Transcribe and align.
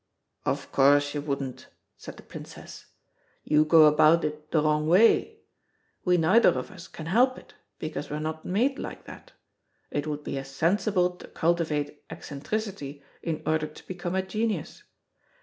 "Of 0.47 0.71
course 0.71 1.13
you 1.13 1.21
wouldn't," 1.21 1.67
said 1.95 2.17
the 2.17 2.23
Princess. 2.23 2.87
"You 3.43 3.63
go 3.63 3.85
about 3.85 4.25
it 4.25 4.49
the 4.49 4.59
wrong 4.63 4.87
way. 4.87 5.41
We 6.03 6.17
neither 6.17 6.49
of 6.49 6.71
us 6.71 6.87
can 6.87 7.05
help 7.05 7.37
it, 7.37 7.53
because 7.77 8.09
we're 8.09 8.17
not 8.17 8.43
made 8.43 8.79
like 8.79 9.05
that. 9.05 9.33
It 9.91 10.07
would 10.07 10.23
be 10.23 10.39
as 10.39 10.49
sensible 10.49 11.11
to 11.17 11.27
cultivate 11.27 12.03
eccentricity 12.09 13.03
in 13.21 13.43
order 13.45 13.67
to 13.67 13.87
become 13.87 14.15
a 14.15 14.23
genius. 14.23 14.81